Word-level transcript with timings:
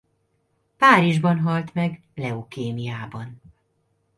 Párizsban 0.77 1.39
halt 1.39 1.73
meg 1.73 2.01
leukémiában. 2.15 3.41